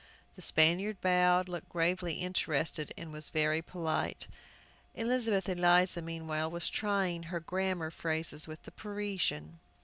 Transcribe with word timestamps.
The 0.35 0.41
Spaniard 0.41 0.99
bowed, 0.99 1.47
looked 1.47 1.69
gravely 1.69 2.15
interested, 2.15 2.91
and 2.97 3.11
was 3.13 3.29
very 3.29 3.61
polite. 3.61 4.27
Elizabeth 4.95 5.47
Eliza, 5.47 6.01
meanwhile, 6.01 6.49
was 6.49 6.69
trying 6.71 7.21
her 7.29 7.39
grammar 7.39 7.91
phrases 7.91 8.47
with 8.47 8.63
the 8.63 8.71
Parisian. 8.71 9.59